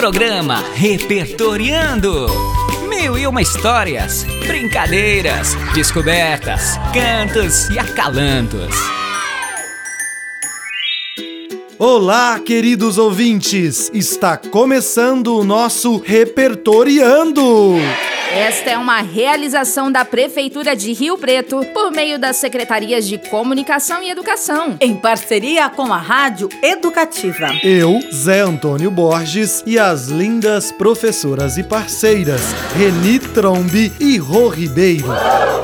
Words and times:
Programa 0.00 0.64
Repertoriando. 0.72 2.26
Mil 2.88 3.18
e 3.18 3.26
uma 3.26 3.42
histórias, 3.42 4.24
brincadeiras, 4.46 5.54
descobertas, 5.74 6.78
cantos 6.94 7.68
e 7.68 7.78
acalantos. 7.78 8.74
Olá, 11.78 12.40
queridos 12.40 12.96
ouvintes! 12.96 13.90
Está 13.92 14.38
começando 14.38 15.36
o 15.36 15.44
nosso 15.44 15.98
Repertoriando! 15.98 17.74
Esta 18.32 18.70
é 18.70 18.78
uma 18.78 19.00
realização 19.00 19.90
da 19.90 20.04
Prefeitura 20.04 20.76
de 20.76 20.92
Rio 20.92 21.18
Preto 21.18 21.66
por 21.74 21.90
meio 21.90 22.16
das 22.16 22.36
Secretarias 22.36 23.04
de 23.04 23.18
Comunicação 23.18 24.04
e 24.04 24.08
Educação. 24.08 24.76
Em 24.80 24.94
parceria 24.94 25.68
com 25.68 25.92
a 25.92 25.96
Rádio 25.96 26.48
Educativa. 26.62 27.48
Eu, 27.60 27.98
Zé 28.12 28.38
Antônio 28.40 28.88
Borges 28.88 29.64
e 29.66 29.80
as 29.80 30.06
lindas 30.06 30.70
professoras 30.70 31.58
e 31.58 31.64
parceiras 31.64 32.40
Reni 32.76 33.18
Trombi 33.18 33.92
e 33.98 34.16
Rô 34.16 34.48
Ribeiro. 34.48 35.08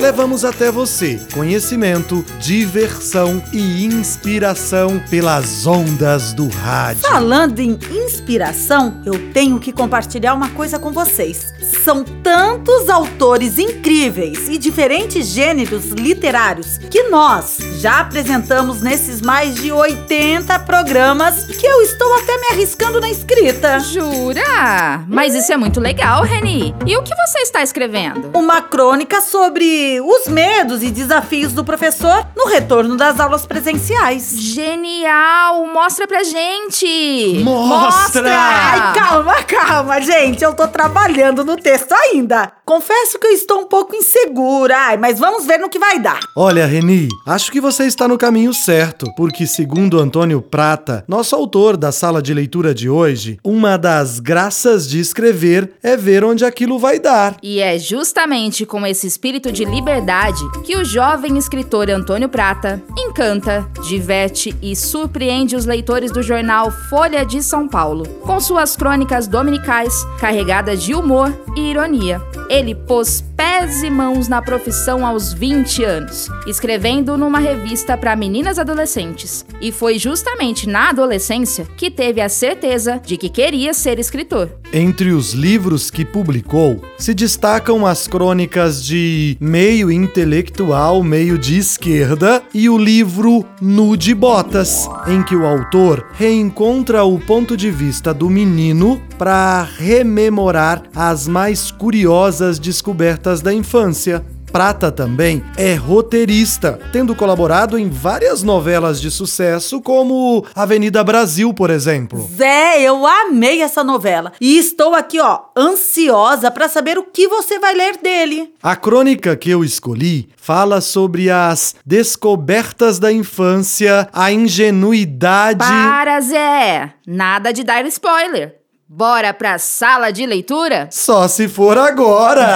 Levamos 0.01 0.45
até 0.45 0.71
você 0.71 1.21
conhecimento, 1.33 2.25
diversão 2.41 3.43
e 3.53 3.85
inspiração 3.85 5.01
pelas 5.09 5.67
ondas 5.67 6.33
do 6.33 6.49
rádio. 6.49 7.03
Falando 7.03 7.61
em 7.61 7.79
inspiração, 7.91 9.01
eu 9.07 9.33
tenho 9.33 9.61
que 9.61 9.73
compartilhar 9.73 10.35
uma 10.35 10.51
coisa 10.51 10.79
com 10.79 10.91
vocês. 10.91 11.55
São 11.85 12.05
tantos 12.05 12.56
autores 12.89 13.59
incríveis 13.59 14.49
e 14.49 14.57
diferentes 14.59 15.27
gêneros 15.27 15.91
literários 15.91 16.79
que 16.79 17.05
nós 17.05 17.59
já 17.87 18.01
apresentamos 18.01 18.83
nesses 18.83 19.21
mais 19.21 19.55
de 19.55 19.71
80 19.71 20.59
programas 20.59 21.45
que 21.45 21.65
eu 21.65 21.83
estou 21.83 22.15
até 22.15 22.37
me 22.37 22.49
arriscando 22.49 23.01
na 23.01 23.09
escrita. 23.09 23.79
Jura? 23.79 25.05
Mas 25.07 25.37
isso 25.37 25.53
é 25.53 25.57
muito 25.57 25.79
legal, 25.79 26.25
Reni. 26.25 26.75
E 26.85 26.97
o 26.97 27.03
que 27.05 27.15
você 27.15 27.39
está 27.43 27.63
escrevendo? 27.63 28.33
Uma 28.37 28.61
crônica 28.61 29.21
sobre 29.21 30.01
os 30.01 30.27
medos 30.27 30.83
e 30.83 30.91
desafios 30.91 31.53
do 31.53 31.63
professor 31.63 32.27
no 32.37 32.47
retorno 32.47 32.97
das 32.97 33.21
aulas 33.21 33.47
presenciais. 33.47 34.33
Genial! 34.37 35.65
Mostra 35.73 36.09
pra 36.09 36.25
gente! 36.25 37.41
Mostra! 37.45 38.37
Ai, 38.37 38.95
calma, 38.95 39.35
calma, 39.45 40.01
gente. 40.01 40.43
Eu 40.43 40.55
tô 40.55 40.67
trabalhando 40.67 41.45
no 41.45 41.57
texto 41.57 41.93
ainda. 41.93 42.51
Confesso 42.67 43.17
que 43.21 43.29
eu 43.29 43.31
estou 43.31 43.61
um 43.61 43.67
pouco 43.67 43.95
insegura, 43.95 44.77
ai, 44.77 44.97
mas 44.97 45.21
vamos 45.21 45.47
ver 45.47 45.57
no 45.57 45.69
que 45.69 45.79
vai 45.79 46.01
dar. 46.01 46.19
Olha, 46.35 46.67
Reni, 46.67 47.07
acho 47.25 47.53
que 47.53 47.61
você 47.61 47.85
está 47.85 48.09
no 48.09 48.19
caminho 48.19 48.53
certo, 48.53 49.07
porque 49.17 49.47
segundo 49.47 50.01
Antônio 50.01 50.43
Prata, 50.43 51.05
nosso 51.07 51.37
autor 51.37 51.77
da 51.77 51.93
sala 51.93 52.21
de 52.21 52.35
leitura 52.35 52.75
de 52.75 52.91
hoje, 52.91 53.39
uma 53.45 53.77
das 53.77 54.19
graças 54.19 54.89
de 54.89 54.99
escrever 54.99 55.75
é 55.81 55.97
ver 55.97 56.25
onde 56.25 56.45
aquilo 56.45 56.77
vai 56.77 56.99
dar. 56.99 57.37
E 57.41 57.61
é 57.61 57.79
justamente 57.79 58.67
com 58.67 58.85
esse 58.85 59.07
espírito 59.07 59.53
de 59.53 59.65
liberdade 59.65 60.43
que 60.65 60.77
o 60.77 60.85
jovem 60.85 61.39
escritor 61.39 61.89
Antônio 61.89 62.29
Prata 62.29 62.83
encanta, 62.99 63.65
diverte 63.89 64.57
e 64.61 64.75
surpreende 64.75 65.55
os 65.55 65.67
leitores 65.67 66.11
do 66.11 66.21
jornal 66.21 66.73
Folha 66.91 67.25
de 67.25 67.45
São 67.45 67.69
Paulo, 67.69 68.09
com 68.23 68.41
suas 68.41 68.75
crônicas 68.75 69.29
dominicais 69.29 70.05
carregadas 70.19 70.83
de 70.83 70.97
humor 70.97 71.33
e 71.57 71.71
ironia. 71.71 72.21
Ele 72.49 72.75
pôs 72.75 73.25
pés 73.37 73.83
e 73.83 73.91
mãos 73.91 74.29
na 74.29 74.41
profissão 74.41 75.05
aos 75.05 75.33
20 75.33 75.85
anos, 75.85 76.29
escrevendo 76.47 77.19
numa 77.19 77.39
revista 77.39 77.97
para 77.97 78.17
meninas 78.17 78.59
adolescentes. 78.59 79.45
E 79.61 79.71
foi 79.71 79.99
justamente 79.99 80.67
na 80.69 80.89
adolescência 80.89 81.67
que 81.77 81.91
teve 81.91 82.21
a 82.21 82.29
certeza 82.29 83.01
de 83.05 83.17
que 83.17 83.29
queria 83.29 83.75
ser 83.75 83.99
escritor. 83.99 84.51
Entre 84.73 85.13
os 85.13 85.33
livros 85.33 85.91
que 85.91 86.05
publicou, 86.05 86.83
se 86.99 87.15
destacam 87.15 87.87
as 87.87 88.09
crônicas 88.09 88.83
de 88.85 89.37
meio 89.39 89.91
intelectual, 89.91 91.03
meio 91.03 91.39
de 91.39 91.59
esquerda 91.59 92.43
e 92.55 92.69
o 92.69 92.79
livro 92.79 93.45
Nu 93.61 93.97
de 93.97 94.15
Botas, 94.15 94.89
em 95.07 95.23
que 95.23 95.37
o 95.37 95.47
autor 95.47 96.07
reencontra 96.15 97.05
o 97.05 97.19
ponto 97.19 97.57
de 97.57 97.71
vista 97.71 98.15
do 98.15 98.31
menino 98.31 99.01
para 99.19 99.63
rememorar 99.63 100.83
as 100.95 101.29
mais 101.29 101.71
curiosas 101.71 102.59
descobertas 102.59 103.26
da 103.35 103.53
infância. 103.53 104.25
Prata 104.53 104.91
também 104.93 105.45
é 105.57 105.75
roteirista, 105.75 106.79
tendo 106.93 107.15
colaborado 107.15 107.79
em 107.79 107.91
várias 107.91 108.43
novelas 108.43 109.01
de 109.01 109.11
sucesso, 109.11 109.83
como 109.83 110.47
Avenida 110.55 111.03
Brasil, 111.05 111.53
por 111.53 111.69
exemplo. 111.69 112.27
Zé, 112.35 112.81
eu 112.81 113.05
amei 113.07 113.61
essa 113.61 113.83
novela 113.85 114.33
e 114.41 114.57
estou 114.57 114.95
aqui, 114.95 115.21
ó, 115.21 115.41
ansiosa 115.55 116.51
para 116.51 116.69
saber 116.69 116.97
o 116.97 117.03
que 117.03 117.29
você 117.29 117.59
vai 117.59 117.75
ler 117.75 117.99
dele. 117.99 118.55
A 118.63 118.77
crônica 118.77 119.37
que 119.37 119.51
eu 119.51 119.63
escolhi 119.63 120.29
fala 120.37 120.81
sobre 120.81 121.29
as 121.29 121.75
descobertas 121.85 122.99
da 122.99 123.13
infância, 123.13 124.09
a 124.13 124.33
ingenuidade. 124.33 125.59
Para, 125.59 126.21
Zé! 126.21 126.95
Nada 127.07 127.53
de 127.53 127.63
dar 127.63 127.85
spoiler. 127.87 128.66
Bora 128.89 129.35
pra 129.35 129.59
sala 129.59 130.13
de 130.13 130.25
leitura? 130.25 130.89
Só 130.93 131.27
se 131.27 131.49
for 131.49 131.77
agora! 131.77 132.47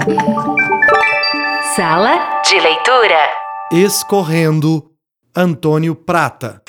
Sala 1.76 2.40
de 2.42 2.58
leitura. 2.58 3.28
Escorrendo, 3.70 4.90
Antônio 5.36 5.94
Prata. 5.94 6.62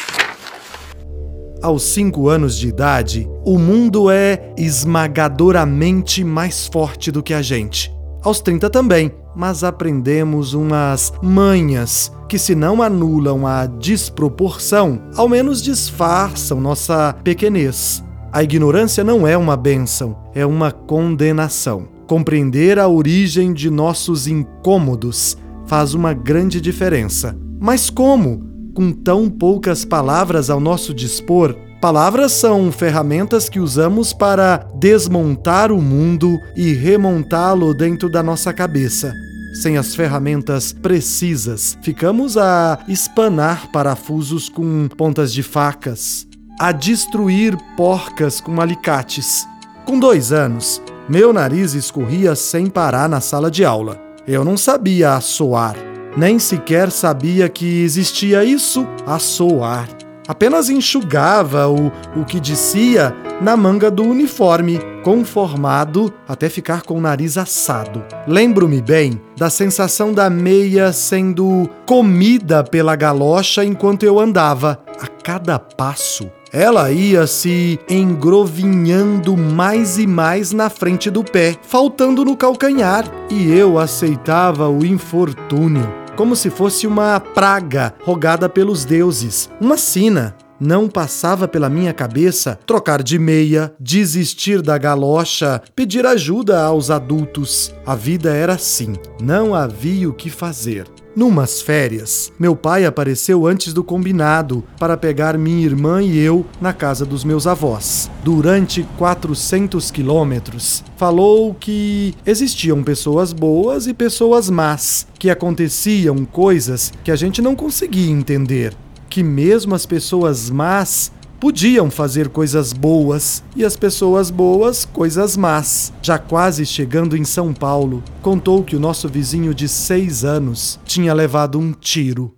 Aos 1.63 1.83
cinco 1.83 2.27
anos 2.27 2.57
de 2.57 2.67
idade, 2.67 3.25
o 3.45 3.57
mundo 3.57 4.11
é 4.11 4.53
esmagadoramente 4.57 6.21
mais 6.21 6.67
forte 6.67 7.09
do 7.09 7.23
que 7.23 7.33
a 7.33 7.41
gente. 7.41 7.89
Aos 8.21 8.41
30 8.41 8.69
também, 8.69 9.15
mas 9.33 9.63
aprendemos 9.63 10.53
umas 10.53 11.13
manhas 11.23 12.11
que, 12.27 12.37
se 12.37 12.53
não 12.53 12.81
anulam 12.81 13.47
a 13.47 13.65
desproporção, 13.65 15.01
ao 15.15 15.29
menos 15.29 15.61
disfarçam 15.61 16.59
nossa 16.59 17.15
pequenez. 17.23 18.03
A 18.33 18.41
ignorância 18.41 19.03
não 19.03 19.27
é 19.27 19.35
uma 19.35 19.57
bênção, 19.57 20.15
é 20.33 20.45
uma 20.45 20.71
condenação. 20.71 21.89
Compreender 22.07 22.79
a 22.79 22.87
origem 22.87 23.51
de 23.51 23.69
nossos 23.69 24.25
incômodos 24.25 25.35
faz 25.67 25.93
uma 25.93 26.13
grande 26.13 26.61
diferença. 26.61 27.37
Mas 27.59 27.89
como? 27.89 28.49
Com 28.73 28.93
tão 28.93 29.29
poucas 29.29 29.83
palavras 29.83 30.49
ao 30.49 30.61
nosso 30.61 30.93
dispor, 30.93 31.57
palavras 31.81 32.31
são 32.31 32.71
ferramentas 32.71 33.49
que 33.49 33.59
usamos 33.59 34.13
para 34.13 34.65
desmontar 34.79 35.69
o 35.69 35.81
mundo 35.81 36.37
e 36.55 36.71
remontá-lo 36.71 37.73
dentro 37.73 38.09
da 38.09 38.23
nossa 38.23 38.53
cabeça. 38.53 39.13
Sem 39.61 39.75
as 39.75 39.93
ferramentas 39.93 40.71
precisas, 40.71 41.77
ficamos 41.81 42.37
a 42.37 42.79
espanar 42.87 43.69
parafusos 43.73 44.47
com 44.47 44.87
pontas 44.87 45.33
de 45.33 45.43
facas, 45.43 46.25
a 46.61 46.71
destruir 46.71 47.57
porcas 47.75 48.39
com 48.39 48.61
alicates. 48.61 49.47
Com 49.83 49.97
dois 49.97 50.31
anos, 50.31 50.79
meu 51.09 51.33
nariz 51.33 51.73
escorria 51.73 52.35
sem 52.35 52.67
parar 52.67 53.09
na 53.09 53.19
sala 53.19 53.49
de 53.49 53.65
aula. 53.65 53.99
Eu 54.27 54.45
não 54.45 54.55
sabia 54.55 55.15
assoar, 55.15 55.75
nem 56.15 56.37
sequer 56.37 56.91
sabia 56.91 57.49
que 57.49 57.81
existia 57.81 58.45
isso, 58.45 58.85
assoar. 59.07 59.89
Apenas 60.27 60.69
enxugava 60.69 61.67
o, 61.67 61.91
o 62.15 62.23
que 62.23 62.39
descia 62.39 63.11
na 63.41 63.57
manga 63.57 63.89
do 63.89 64.03
uniforme, 64.03 64.79
conformado 65.03 66.13
até 66.27 66.47
ficar 66.47 66.83
com 66.83 66.95
o 66.95 67.01
nariz 67.01 67.39
assado. 67.39 68.05
Lembro-me 68.27 68.83
bem 68.83 69.19
da 69.35 69.49
sensação 69.49 70.13
da 70.13 70.29
meia 70.29 70.93
sendo 70.93 71.67
comida 71.87 72.63
pela 72.63 72.95
galocha 72.95 73.65
enquanto 73.65 74.03
eu 74.03 74.19
andava. 74.19 74.79
A 75.01 75.07
cada 75.07 75.57
passo, 75.57 76.29
ela 76.51 76.91
ia 76.91 77.25
se 77.27 77.79
engrovinhando 77.89 79.37
mais 79.37 79.97
e 79.97 80.05
mais 80.05 80.51
na 80.51 80.69
frente 80.69 81.09
do 81.09 81.23
pé, 81.23 81.55
faltando 81.61 82.25
no 82.25 82.35
calcanhar, 82.35 83.05
e 83.29 83.51
eu 83.51 83.79
aceitava 83.79 84.69
o 84.69 84.85
infortúnio 84.85 86.01
como 86.15 86.35
se 86.35 86.51
fosse 86.51 86.85
uma 86.85 87.19
praga 87.19 87.95
rogada 88.03 88.47
pelos 88.47 88.85
deuses, 88.85 89.49
uma 89.59 89.75
sina. 89.75 90.35
Não 90.59 90.87
passava 90.87 91.47
pela 91.47 91.67
minha 91.67 91.91
cabeça 91.91 92.59
trocar 92.67 93.01
de 93.01 93.17
meia, 93.17 93.73
desistir 93.79 94.61
da 94.61 94.77
galocha, 94.77 95.59
pedir 95.75 96.05
ajuda 96.05 96.61
aos 96.61 96.91
adultos. 96.91 97.73
A 97.83 97.95
vida 97.95 98.35
era 98.35 98.53
assim, 98.53 98.93
não 99.19 99.55
havia 99.55 100.07
o 100.07 100.13
que 100.13 100.29
fazer. 100.29 100.85
Numas 101.13 101.61
férias, 101.61 102.31
meu 102.39 102.55
pai 102.55 102.85
apareceu 102.85 103.45
antes 103.45 103.73
do 103.73 103.83
combinado 103.83 104.63
para 104.79 104.95
pegar 104.95 105.37
minha 105.37 105.65
irmã 105.65 106.01
e 106.01 106.17
eu 106.17 106.45
na 106.61 106.71
casa 106.71 107.05
dos 107.05 107.25
meus 107.25 107.45
avós. 107.45 108.09
Durante 108.23 108.83
400 108.97 109.91
quilômetros, 109.91 110.81
falou 110.95 111.53
que 111.53 112.15
existiam 112.25 112.81
pessoas 112.81 113.33
boas 113.33 113.87
e 113.87 113.93
pessoas 113.93 114.49
más, 114.49 115.05
que 115.19 115.29
aconteciam 115.29 116.23
coisas 116.23 116.93
que 117.03 117.11
a 117.11 117.15
gente 117.17 117.41
não 117.41 117.57
conseguia 117.57 118.09
entender, 118.09 118.73
que 119.09 119.21
mesmo 119.21 119.75
as 119.75 119.85
pessoas 119.85 120.49
más 120.49 121.11
podiam 121.41 121.89
fazer 121.89 122.29
coisas 122.29 122.71
boas 122.71 123.43
e 123.55 123.65
as 123.65 123.75
pessoas 123.75 124.29
boas 124.29 124.85
coisas 124.85 125.35
más. 125.35 125.91
Já 125.99 126.19
quase 126.19 126.67
chegando 126.67 127.17
em 127.17 127.25
São 127.25 127.51
Paulo, 127.51 128.03
contou 128.21 128.63
que 128.63 128.75
o 128.75 128.79
nosso 128.79 129.09
vizinho 129.09 129.51
de 129.51 129.67
seis 129.67 130.23
anos 130.23 130.79
tinha 130.85 131.11
levado 131.15 131.57
um 131.57 131.73
tiro. 131.73 132.37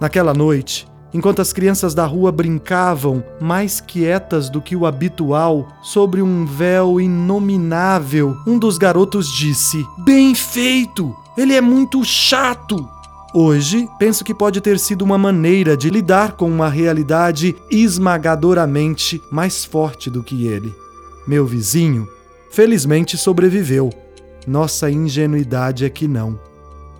Naquela 0.00 0.34
noite, 0.34 0.88
enquanto 1.14 1.40
as 1.40 1.52
crianças 1.52 1.94
da 1.94 2.04
rua 2.04 2.32
brincavam, 2.32 3.22
mais 3.40 3.80
quietas 3.80 4.50
do 4.50 4.60
que 4.60 4.74
o 4.74 4.84
habitual, 4.84 5.68
sobre 5.84 6.20
um 6.20 6.44
véu 6.44 7.00
inominável, 7.00 8.36
um 8.44 8.58
dos 8.58 8.76
garotos 8.76 9.30
disse: 9.32 9.86
Bem 9.98 10.34
feito! 10.34 11.16
Ele 11.36 11.54
é 11.54 11.60
muito 11.60 12.04
chato! 12.04 12.90
Hoje, 13.34 13.88
penso 13.98 14.22
que 14.22 14.34
pode 14.34 14.60
ter 14.60 14.78
sido 14.78 15.02
uma 15.02 15.16
maneira 15.16 15.74
de 15.74 15.88
lidar 15.88 16.32
com 16.32 16.50
uma 16.50 16.68
realidade 16.68 17.56
esmagadoramente 17.70 19.22
mais 19.30 19.64
forte 19.64 20.10
do 20.10 20.22
que 20.22 20.46
ele. 20.46 20.74
Meu 21.26 21.46
vizinho, 21.46 22.06
felizmente 22.50 23.16
sobreviveu. 23.16 23.88
Nossa 24.46 24.90
ingenuidade 24.90 25.86
é 25.86 25.88
que 25.88 26.06
não. 26.06 26.38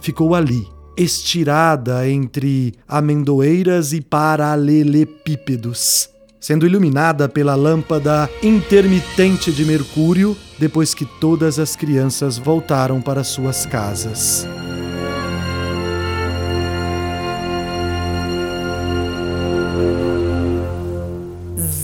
Ficou 0.00 0.34
ali, 0.34 0.66
estirada 0.96 2.08
entre 2.08 2.72
amendoeiras 2.88 3.92
e 3.92 4.00
paralelepípedos, 4.00 6.08
sendo 6.40 6.64
iluminada 6.64 7.28
pela 7.28 7.54
lâmpada 7.54 8.30
intermitente 8.42 9.52
de 9.52 9.66
mercúrio 9.66 10.34
depois 10.58 10.94
que 10.94 11.04
todas 11.04 11.58
as 11.58 11.76
crianças 11.76 12.38
voltaram 12.38 13.02
para 13.02 13.22
suas 13.22 13.66
casas. 13.66 14.48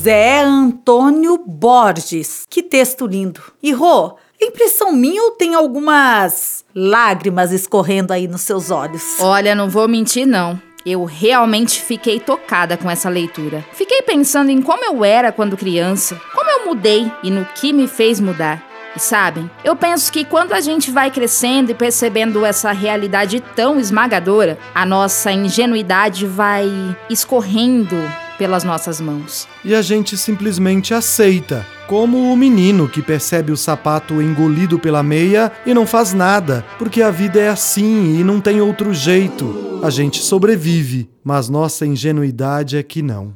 Zé 0.01 0.43
Antônio 0.43 1.37
Borges. 1.45 2.47
Que 2.49 2.63
texto 2.63 3.05
lindo. 3.05 3.43
E 3.61 3.73
Rô, 3.73 4.17
impressão 4.41 4.93
minha 4.93 5.21
ou 5.25 5.33
tem 5.33 5.57
algumas 5.57 6.65
lágrimas 6.73 7.51
escorrendo 7.51 8.13
aí 8.13 8.29
nos 8.29 8.43
seus 8.43 8.71
olhos? 8.71 9.19
Olha, 9.19 9.57
não 9.57 9.69
vou 9.69 9.89
mentir 9.89 10.25
não. 10.25 10.61
Eu 10.87 11.05
realmente 11.05 11.83
fiquei 11.83 12.21
tocada 12.21 12.77
com 12.77 12.89
essa 12.89 13.09
leitura. 13.09 13.67
Fiquei 13.73 14.01
pensando 14.03 14.51
em 14.51 14.63
como 14.63 14.85
eu 14.85 15.05
era 15.05 15.33
quando 15.33 15.57
criança, 15.57 16.21
como 16.33 16.49
eu 16.49 16.67
mudei 16.67 17.11
e 17.25 17.31
no 17.31 17.45
que 17.45 17.73
me 17.73 17.89
fez 17.89 18.21
mudar. 18.21 18.65
E 18.95 19.01
sabem, 19.01 19.51
eu 19.65 19.75
penso 19.75 20.13
que 20.13 20.25
quando 20.25 20.53
a 20.53 20.61
gente 20.61 20.93
vai 20.93 21.11
crescendo 21.11 21.73
e 21.73 21.75
percebendo 21.75 22.47
essa 22.47 22.71
realidade 22.71 23.41
tão 23.57 23.81
esmagadora, 23.81 24.59
a 24.73 24.87
nossa 24.87 25.33
ingenuidade 25.33 26.25
vai 26.25 26.69
escorrendo 27.11 27.97
pelas 28.39 28.65
nossas 28.65 29.01
mãos. 29.01 29.49
E 29.65 29.75
a 29.75 29.83
gente 29.83 30.17
simplesmente 30.17 30.95
aceita, 30.95 31.67
como 31.87 32.33
o 32.33 32.37
menino 32.37 32.89
que 32.89 33.03
percebe 33.03 33.51
o 33.51 33.57
sapato 33.57 34.23
engolido 34.23 34.79
pela 34.79 35.03
meia 35.03 35.51
e 35.67 35.75
não 35.75 35.87
faz 35.87 36.15
nada, 36.15 36.65
porque 36.79 37.03
a 37.03 37.11
vida 37.11 37.41
é 37.41 37.49
assim 37.49 38.19
e 38.21 38.25
não 38.25 38.41
tem 38.41 38.61
outro 38.61 38.95
jeito. 38.95 39.81
A 39.83 39.91
gente 39.91 40.23
sobrevive, 40.23 41.11
mas 41.23 41.49
nossa 41.49 41.85
ingenuidade 41.85 42.77
é 42.77 42.83
que 42.83 43.03
não. 43.03 43.33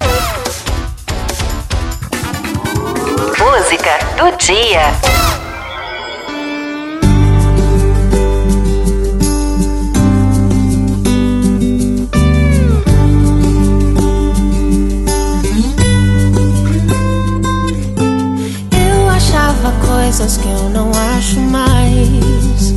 Música 3.39 3.99
do 4.17 4.37
dia. 4.37 5.22
Acho 21.23 21.39
mais. 21.39 22.75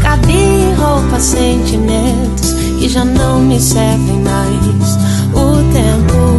Cabia 0.00 0.36
em 0.36 0.72
roupas, 0.74 1.22
sentimentos 1.22 2.52
que 2.78 2.88
já 2.88 3.04
não 3.04 3.40
me 3.40 3.60
servem 3.60 4.20
mais. 4.22 4.96
O 5.34 5.64
tempo 5.72 6.38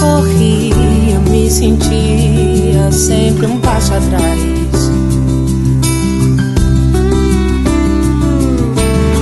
corria, 0.00 1.18
me 1.30 1.50
sentia 1.50 2.90
sempre 2.90 3.44
um 3.46 3.60
passo 3.60 3.92
atrás. 3.92 4.40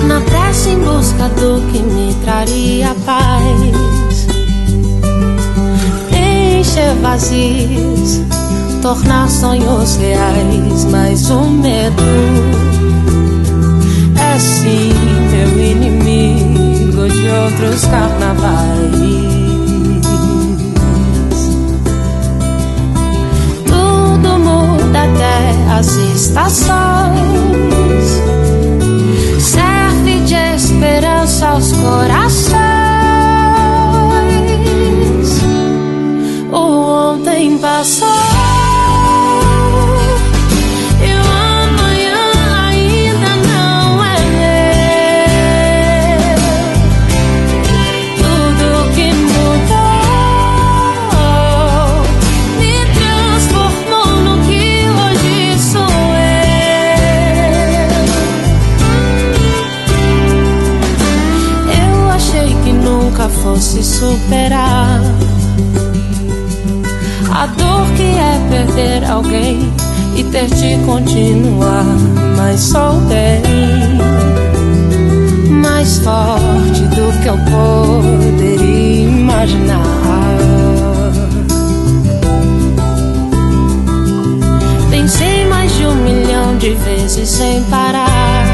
Na 0.07 0.21
pressa 0.21 0.71
em 0.71 0.79
busca 0.79 1.29
do 1.31 1.61
que 1.73 1.83
me 1.83 2.15
traria 2.23 2.95
paz 3.05 4.05
encher 6.75 6.95
vazios, 7.03 8.21
tornar 8.85 9.31
sonhos 9.31 9.97
reais, 9.97 10.85
mas 10.91 11.31
o 11.31 11.41
medo 11.49 12.03
é 14.15 14.39
sim 14.39 14.93
meu 15.31 15.59
inimigo 15.59 17.09
de 17.09 17.27
outros 17.31 17.87
carnavais. 17.87 18.93
Tudo 23.65 24.39
muda 24.39 25.05
até 25.05 25.79
as 25.79 25.87
estações, 26.15 26.69
serve 29.41 30.21
de 30.27 30.35
esperança 30.57 31.47
aos 31.49 31.73
corações. 31.73 32.64
E 70.45 70.47
de 70.47 70.85
continuar, 70.85 71.85
mas 72.37 72.61
soltei 72.61 73.41
mais 75.51 75.99
forte 75.99 76.81
do 76.95 77.23
que 77.23 77.29
eu 77.29 77.39
poderia 77.39 79.09
imaginar. 79.09 79.83
Pensei 84.91 85.47
mais 85.47 85.75
de 85.77 85.87
um 85.87 85.95
milhão 85.95 86.57
de 86.59 86.75
vezes 86.75 87.29
sem 87.29 87.63
parar 87.65 88.45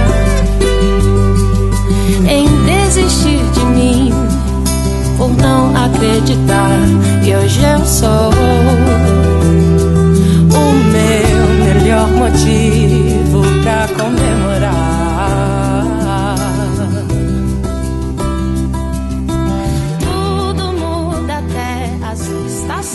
em 2.29 2.47
desistir 2.67 3.41
de 3.53 3.65
mim 3.65 4.13
por 5.19 5.31
não 5.37 5.75
acreditar 5.77 6.79
que 7.25 7.35
hoje 7.35 7.61
eu 7.63 7.85
sou 7.85 8.20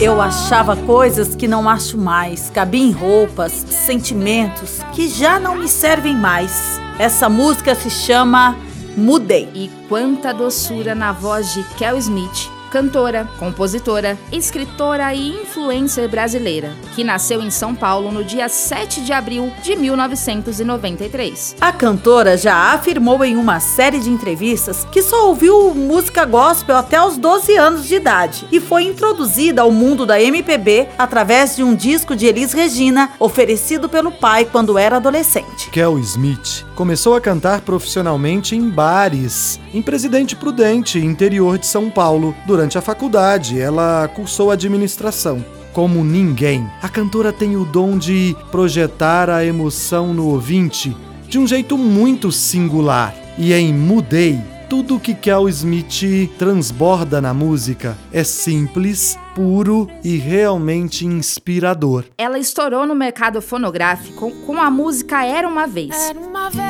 Eu 0.05 0.21
achava 0.21 0.75
coisas 0.75 1.35
que 1.35 1.47
não 1.47 1.67
acho 1.67 1.97
mais, 1.97 2.51
cabia 2.51 2.83
em 2.83 2.91
roupas, 2.91 3.51
sentimentos 3.51 4.83
que 4.93 5.07
já 5.07 5.39
não 5.39 5.55
me 5.55 5.67
servem 5.67 6.15
mais. 6.15 6.79
Essa 6.99 7.27
música 7.27 7.73
se 7.73 7.89
chama 7.89 8.55
Mudei. 8.95 9.49
E 9.55 9.67
quanta 9.89 10.31
doçura 10.31 10.93
na 10.93 11.11
voz 11.11 11.55
de 11.55 11.63
Kel 11.75 11.97
Smith 11.97 12.54
cantora, 12.71 13.27
compositora, 13.39 14.17
escritora 14.31 15.13
e 15.13 15.29
influencer 15.41 16.09
brasileira, 16.09 16.73
que 16.95 17.03
nasceu 17.03 17.41
em 17.41 17.49
São 17.49 17.73
Paulo 17.73 18.11
no 18.11 18.23
dia 18.23 18.49
7 18.49 19.01
de 19.01 19.13
abril 19.13 19.51
de 19.63 19.75
1993. 19.75 21.55
A 21.61 21.71
cantora 21.71 22.37
já 22.37 22.73
afirmou 22.73 23.23
em 23.23 23.37
uma 23.37 23.59
série 23.59 23.99
de 23.99 24.09
entrevistas 24.09 24.85
que 24.91 25.01
só 25.01 25.29
ouviu 25.29 25.73
música 25.73 26.25
gospel 26.25 26.75
até 26.75 27.01
os 27.01 27.17
12 27.17 27.55
anos 27.55 27.87
de 27.87 27.95
idade 27.95 28.47
e 28.51 28.59
foi 28.59 28.83
introduzida 28.83 29.61
ao 29.61 29.71
mundo 29.71 30.05
da 30.05 30.21
MPB 30.21 30.89
através 30.97 31.55
de 31.55 31.63
um 31.63 31.73
disco 31.73 32.15
de 32.15 32.25
Elis 32.25 32.51
Regina 32.51 33.11
oferecido 33.19 33.87
pelo 33.87 34.11
pai 34.11 34.45
quando 34.45 34.77
era 34.77 34.97
adolescente. 34.97 35.69
Kel 35.71 35.97
Smith 35.99 36.65
começou 36.75 37.15
a 37.15 37.21
cantar 37.21 37.61
profissionalmente 37.61 38.55
em 38.55 38.69
bares, 38.69 39.59
em 39.73 39.81
Presidente 39.81 40.35
Prudente, 40.35 40.99
interior 40.99 41.57
de 41.57 41.67
São 41.67 41.89
Paulo. 41.89 42.35
Durante 42.45 42.54
a 42.55 42.81
faculdade, 42.81 43.59
ela 43.59 44.07
cursou 44.07 44.49
administração. 44.49 45.43
Como 45.73 46.05
ninguém, 46.05 46.65
a 46.81 46.87
cantora 46.87 47.33
tem 47.33 47.57
o 47.57 47.65
dom 47.65 47.97
de 47.97 48.35
projetar 48.49 49.29
a 49.29 49.43
emoção 49.43 50.13
no 50.13 50.27
ouvinte 50.29 50.95
de 51.27 51.37
um 51.37 51.45
jeito 51.45 51.77
muito 51.77 52.31
singular. 52.31 53.13
E 53.37 53.51
em 53.51 53.73
Mudei, 53.73 54.39
tudo 54.69 54.99
que 54.99 55.13
Kel 55.13 55.49
Smith 55.49 56.31
transborda 56.39 57.21
na 57.21 57.33
música 57.33 57.97
é 58.11 58.23
simples, 58.23 59.19
puro 59.35 59.89
e 60.03 60.15
realmente 60.15 61.05
inspirador. 61.05 62.05
Ela 62.17 62.39
estourou 62.39 62.87
no 62.87 62.95
mercado 62.95 63.41
fonográfico 63.41 64.31
com 64.45 64.61
a 64.61 64.71
música 64.71 65.25
Era 65.25 65.47
uma 65.47 65.67
Vez, 65.67 65.95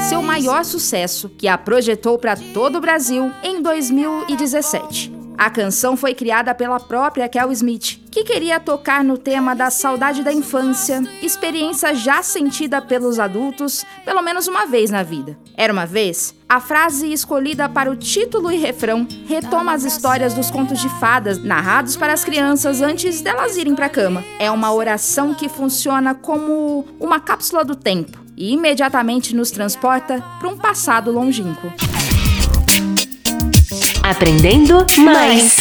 seu 0.10 0.22
maior 0.22 0.66
sucesso, 0.66 1.30
que 1.30 1.48
a 1.48 1.58
projetou 1.58 2.18
para 2.18 2.36
todo 2.36 2.78
o 2.78 2.82
Brasil 2.82 3.32
em 3.44 3.62
2017. 3.62 5.15
A 5.38 5.50
canção 5.50 5.98
foi 5.98 6.14
criada 6.14 6.56
pela 6.56 6.80
própria 6.80 7.28
Kel 7.28 7.52
Smith, 7.52 8.00
que 8.10 8.24
queria 8.24 8.60
tocar 8.60 9.04
no 9.04 9.18
tema 9.18 9.54
da 9.54 9.70
saudade 9.70 10.24
da 10.24 10.32
infância, 10.32 11.04
experiência 11.22 11.94
já 11.94 12.24
sentida 12.24 12.82
pelos 12.82 13.20
adultos 13.20 13.86
pelo 14.06 14.22
menos 14.22 14.48
uma 14.48 14.66
vez 14.66 14.90
na 14.90 15.04
vida. 15.04 15.38
Era 15.58 15.74
uma 15.74 15.86
vez? 15.86 16.34
A 16.48 16.62
frase 16.62 17.12
escolhida 17.12 17.68
para 17.68 17.92
o 17.92 17.96
título 17.96 18.52
e 18.52 18.58
refrão 18.58 19.06
retoma 19.28 19.74
as 19.74 19.84
histórias 19.84 20.34
dos 20.34 20.50
contos 20.50 20.80
de 20.80 20.88
fadas 21.00 21.44
narrados 21.44 21.98
para 21.98 22.14
as 22.14 22.24
crianças 22.24 22.82
antes 22.82 23.22
delas 23.22 23.58
irem 23.58 23.76
para 23.76 23.88
a 23.88 23.90
cama. 23.90 24.24
É 24.40 24.50
uma 24.50 24.74
oração 24.74 25.34
que 25.34 25.50
funciona 25.50 26.16
como 26.16 26.86
uma 27.00 27.20
cápsula 27.20 27.66
do 27.66 27.76
tempo 27.76 28.24
e 28.38 28.54
imediatamente 28.54 29.36
nos 29.36 29.52
transporta 29.52 30.24
para 30.40 30.50
um 30.50 30.58
passado 30.58 31.12
longínquo. 31.12 31.72
Aprendendo 34.08 34.86
mais. 35.00 35.58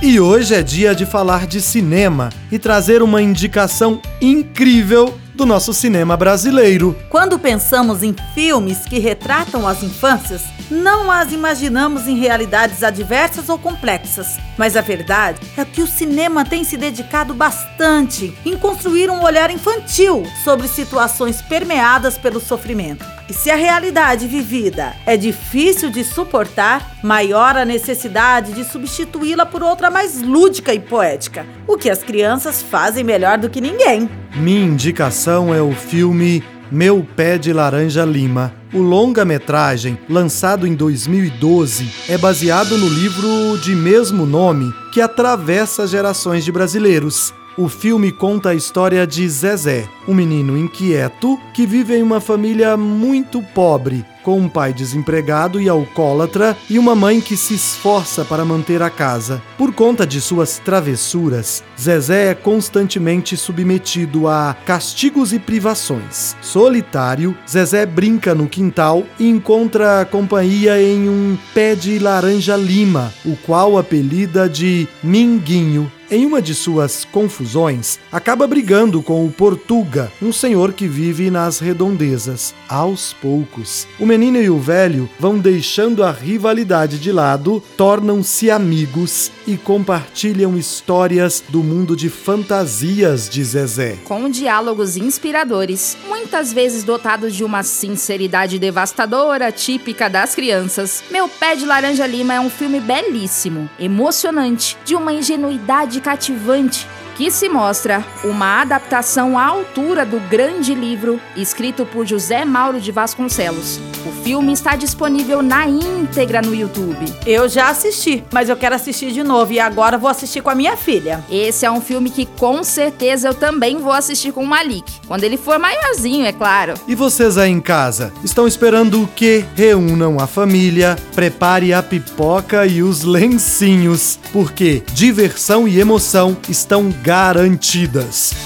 E 0.00 0.18
hoje 0.18 0.54
é 0.54 0.62
dia 0.62 0.94
de 0.94 1.04
falar 1.04 1.46
de 1.46 1.60
cinema 1.60 2.30
e 2.50 2.58
trazer 2.58 3.02
uma 3.02 3.20
indicação 3.20 4.00
incrível 4.18 5.14
do 5.34 5.44
nosso 5.44 5.74
cinema 5.74 6.16
brasileiro. 6.16 6.96
Quando 7.10 7.38
pensamos 7.38 8.02
em 8.02 8.16
filmes 8.32 8.78
que 8.86 8.98
retratam 8.98 9.68
as 9.68 9.82
infâncias, 9.82 10.40
não 10.70 11.10
as 11.10 11.32
imaginamos 11.32 12.08
em 12.08 12.18
realidades 12.18 12.82
adversas 12.82 13.50
ou 13.50 13.58
complexas. 13.58 14.38
Mas 14.56 14.74
a 14.74 14.80
verdade 14.80 15.38
é 15.54 15.66
que 15.66 15.82
o 15.82 15.86
cinema 15.86 16.46
tem 16.46 16.64
se 16.64 16.78
dedicado 16.78 17.34
bastante 17.34 18.34
em 18.46 18.56
construir 18.56 19.10
um 19.10 19.22
olhar 19.22 19.50
infantil 19.50 20.22
sobre 20.42 20.66
situações 20.66 21.42
permeadas 21.42 22.16
pelo 22.16 22.40
sofrimento. 22.40 23.19
E 23.30 23.32
se 23.32 23.48
a 23.48 23.54
realidade 23.54 24.26
vivida 24.26 24.92
é 25.06 25.16
difícil 25.16 25.88
de 25.88 26.02
suportar, 26.02 26.96
maior 27.00 27.56
a 27.56 27.64
necessidade 27.64 28.52
de 28.52 28.64
substituí-la 28.64 29.46
por 29.46 29.62
outra 29.62 29.88
mais 29.88 30.20
lúdica 30.20 30.74
e 30.74 30.80
poética, 30.80 31.46
o 31.64 31.76
que 31.76 31.88
as 31.88 32.02
crianças 32.02 32.60
fazem 32.60 33.04
melhor 33.04 33.38
do 33.38 33.48
que 33.48 33.60
ninguém. 33.60 34.10
Minha 34.34 34.64
indicação 34.64 35.54
é 35.54 35.62
o 35.62 35.72
filme 35.72 36.42
Meu 36.72 37.06
Pé 37.14 37.38
de 37.38 37.52
Laranja 37.52 38.04
Lima. 38.04 38.52
O 38.74 38.78
longa-metragem, 38.78 39.96
lançado 40.08 40.66
em 40.66 40.74
2012, 40.74 41.88
é 42.08 42.18
baseado 42.18 42.76
no 42.76 42.88
livro 42.88 43.56
de 43.62 43.76
mesmo 43.76 44.26
nome 44.26 44.74
que 44.92 45.00
atravessa 45.00 45.86
gerações 45.86 46.44
de 46.44 46.50
brasileiros. 46.50 47.32
O 47.56 47.68
filme 47.68 48.10
conta 48.10 48.50
a 48.50 48.54
história 48.54 49.06
de 49.06 49.28
Zezé, 49.28 49.86
um 50.10 50.14
menino 50.14 50.58
inquieto 50.58 51.38
que 51.54 51.64
vive 51.64 51.94
em 51.94 52.02
uma 52.02 52.20
família 52.20 52.76
muito 52.76 53.40
pobre, 53.40 54.04
com 54.24 54.38
um 54.40 54.48
pai 54.48 54.72
desempregado 54.72 55.60
e 55.60 55.68
alcoólatra 55.68 56.56
e 56.68 56.80
uma 56.80 56.96
mãe 56.96 57.20
que 57.20 57.36
se 57.36 57.54
esforça 57.54 58.24
para 58.24 58.44
manter 58.44 58.82
a 58.82 58.90
casa. 58.90 59.40
Por 59.56 59.72
conta 59.72 60.04
de 60.04 60.20
suas 60.20 60.58
travessuras, 60.58 61.62
Zezé 61.78 62.30
é 62.30 62.34
constantemente 62.34 63.36
submetido 63.36 64.26
a 64.26 64.56
castigos 64.66 65.32
e 65.32 65.38
privações. 65.38 66.36
Solitário, 66.42 67.36
Zezé 67.48 67.86
brinca 67.86 68.34
no 68.34 68.48
quintal 68.48 69.04
e 69.16 69.28
encontra 69.28 70.04
companhia 70.10 70.82
em 70.82 71.08
um 71.08 71.38
pé 71.54 71.76
de 71.76 72.00
laranja 72.00 72.56
lima, 72.56 73.14
o 73.24 73.36
qual 73.36 73.78
apelida 73.78 74.48
de 74.48 74.88
Minguinho. 75.04 75.90
Em 76.12 76.26
uma 76.26 76.42
de 76.42 76.56
suas 76.56 77.04
confusões, 77.04 78.00
acaba 78.10 78.44
brigando 78.44 79.00
com 79.00 79.24
o 79.24 79.30
Portuga, 79.30 79.99
um 80.22 80.32
senhor 80.32 80.72
que 80.72 80.86
vive 80.86 81.30
nas 81.30 81.58
redondezas. 81.58 82.54
Aos 82.68 83.12
poucos, 83.12 83.88
o 83.98 84.06
menino 84.06 84.38
e 84.38 84.48
o 84.48 84.58
velho 84.58 85.10
vão 85.18 85.38
deixando 85.38 86.04
a 86.04 86.12
rivalidade 86.12 86.98
de 86.98 87.10
lado, 87.10 87.62
tornam-se 87.76 88.50
amigos 88.50 89.32
e 89.46 89.56
compartilham 89.56 90.56
histórias 90.56 91.42
do 91.48 91.62
mundo 91.62 91.96
de 91.96 92.08
fantasias 92.08 93.28
de 93.28 93.42
Zezé. 93.42 93.98
Com 94.04 94.30
diálogos 94.30 94.96
inspiradores, 94.96 95.96
muitas 96.08 96.52
vezes 96.52 96.84
dotados 96.84 97.34
de 97.34 97.42
uma 97.42 97.62
sinceridade 97.62 98.58
devastadora 98.58 99.50
típica 99.50 100.08
das 100.08 100.34
crianças, 100.34 101.02
Meu 101.10 101.28
Pé 101.28 101.56
de 101.56 101.66
Laranja 101.66 102.06
Lima 102.06 102.34
é 102.34 102.40
um 102.40 102.50
filme 102.50 102.80
belíssimo, 102.80 103.68
emocionante, 103.78 104.76
de 104.84 104.94
uma 104.94 105.12
ingenuidade 105.12 106.00
cativante 106.00 106.86
que 107.20 107.30
se 107.30 107.50
mostra 107.50 108.02
uma 108.24 108.62
adaptação 108.62 109.36
à 109.36 109.44
altura 109.44 110.06
do 110.06 110.18
grande 110.30 110.74
livro 110.74 111.20
escrito 111.36 111.84
por 111.84 112.06
José 112.06 112.46
Mauro 112.46 112.80
de 112.80 112.90
Vasconcelos. 112.90 113.78
O 114.06 114.24
filme 114.24 114.54
está 114.54 114.74
disponível 114.74 115.42
na 115.42 115.66
íntegra 115.66 116.40
no 116.40 116.54
YouTube. 116.54 117.04
Eu 117.26 117.46
já 117.46 117.68
assisti, 117.68 118.24
mas 118.32 118.48
eu 118.48 118.56
quero 118.56 118.74
assistir 118.74 119.12
de 119.12 119.22
novo 119.22 119.52
e 119.52 119.60
agora 119.60 119.98
vou 119.98 120.08
assistir 120.08 120.40
com 120.40 120.48
a 120.48 120.54
minha 120.54 120.78
filha. 120.78 121.22
Esse 121.30 121.66
é 121.66 121.70
um 121.70 121.82
filme 121.82 122.08
que 122.08 122.24
com 122.24 122.64
certeza 122.64 123.28
eu 123.28 123.34
também 123.34 123.76
vou 123.76 123.92
assistir 123.92 124.32
com 124.32 124.42
o 124.42 124.46
Malik, 124.46 124.90
quando 125.06 125.22
ele 125.24 125.36
for 125.36 125.58
maiorzinho, 125.58 126.24
é 126.24 126.32
claro. 126.32 126.72
E 126.88 126.94
vocês 126.94 127.36
aí 127.36 127.50
em 127.50 127.60
casa, 127.60 128.14
estão 128.24 128.48
esperando 128.48 129.02
o 129.02 129.06
que? 129.06 129.44
Reúnam 129.54 130.18
a 130.18 130.26
família, 130.26 130.96
prepare 131.14 131.74
a 131.74 131.82
pipoca 131.82 132.64
e 132.64 132.82
os 132.82 133.02
lencinhos, 133.02 134.18
porque 134.32 134.82
diversão 134.94 135.68
e 135.68 135.78
emoção 135.78 136.34
estão 136.48 136.84
garantidas. 136.84 137.09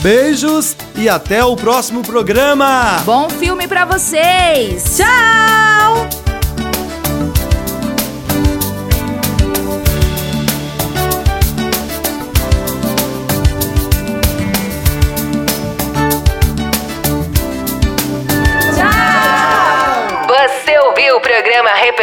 Beijos 0.00 0.74
e 0.96 1.06
até 1.06 1.44
o 1.44 1.54
próximo 1.54 2.02
programa! 2.02 3.02
Bom 3.04 3.28
filme 3.28 3.68
pra 3.68 3.84
vocês! 3.84 4.96
Tchau! 4.96 6.23